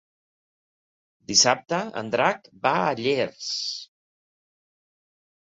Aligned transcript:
Dissabte 1.31 1.81
en 2.01 2.09
Drac 2.15 2.49
va 2.65 2.73
a 2.87 2.97
Llers. 3.03 3.53